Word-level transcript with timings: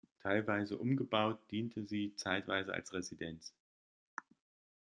Teilweise 0.23 0.79
umgebaut 0.79 1.37
diente 1.51 1.83
sie 1.85 2.15
zeitweise 2.15 2.73
als 2.73 2.91
Residenz. 2.91 3.53